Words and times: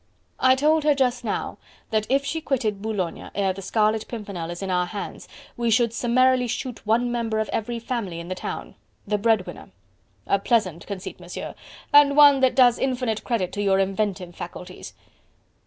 "I 0.39 0.55
told 0.55 0.83
her 0.83 0.95
just 0.95 1.23
now 1.23 1.59
that 1.91 2.07
if 2.09 2.25
she 2.25 2.41
quitted 2.41 2.81
Boulogne 2.81 3.29
ere 3.35 3.53
the 3.53 3.61
Scarlet 3.61 4.07
Pimpernel 4.07 4.49
is 4.49 4.63
in 4.63 4.71
our 4.71 4.87
hands, 4.87 5.27
we 5.55 5.69
should 5.69 5.93
summarily 5.93 6.47
shoot 6.47 6.83
one 6.87 7.11
member 7.11 7.37
of 7.37 7.49
every 7.49 7.77
family 7.77 8.19
in 8.19 8.27
the 8.27 8.33
town 8.33 8.73
the 9.05 9.19
bread 9.19 9.45
winner." 9.45 9.69
"A 10.25 10.39
pleasant 10.39 10.87
conceit, 10.87 11.19
Monsieur... 11.19 11.53
and 11.93 12.17
one 12.17 12.39
that 12.39 12.55
does 12.55 12.79
infinite 12.79 13.23
credit 13.23 13.53
to 13.53 13.61
your 13.61 13.77
inventive 13.77 14.33
faculties." 14.35 14.95